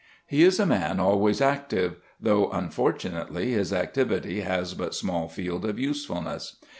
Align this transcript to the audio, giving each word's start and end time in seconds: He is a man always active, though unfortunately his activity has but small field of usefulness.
He 0.25 0.41
is 0.41 0.59
a 0.59 0.65
man 0.65 0.99
always 0.99 1.41
active, 1.41 1.97
though 2.19 2.49
unfortunately 2.49 3.51
his 3.51 3.71
activity 3.71 4.39
has 4.41 4.73
but 4.73 4.95
small 4.95 5.27
field 5.27 5.63
of 5.63 5.77
usefulness. 5.77 6.57